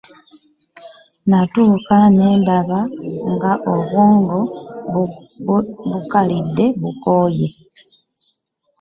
Natuuka 1.29 1.95
nendaba 2.15 2.79
nga 3.33 3.51
obwongo 3.73 4.39
bukalidde 5.87 6.65
nga 6.69 6.77
bukooye. 6.81 7.47